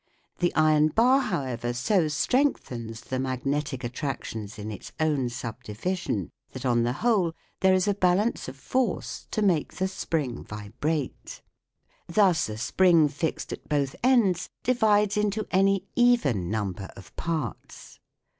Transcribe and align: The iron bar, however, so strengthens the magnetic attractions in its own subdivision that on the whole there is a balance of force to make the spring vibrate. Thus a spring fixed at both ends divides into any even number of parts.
The 0.39 0.51
iron 0.55 0.87
bar, 0.87 1.19
however, 1.19 1.73
so 1.73 2.07
strengthens 2.07 3.01
the 3.01 3.19
magnetic 3.19 3.83
attractions 3.83 4.57
in 4.57 4.71
its 4.71 4.91
own 4.99 5.29
subdivision 5.29 6.31
that 6.53 6.65
on 6.65 6.81
the 6.81 6.91
whole 7.05 7.35
there 7.59 7.75
is 7.75 7.87
a 7.87 7.93
balance 7.93 8.47
of 8.47 8.55
force 8.57 9.27
to 9.29 9.43
make 9.43 9.75
the 9.75 9.87
spring 9.87 10.43
vibrate. 10.43 11.43
Thus 12.07 12.49
a 12.49 12.57
spring 12.57 13.09
fixed 13.09 13.53
at 13.53 13.69
both 13.69 13.95
ends 14.03 14.49
divides 14.63 15.17
into 15.17 15.45
any 15.51 15.85
even 15.95 16.49
number 16.49 16.89
of 16.95 17.15
parts. 17.15 17.99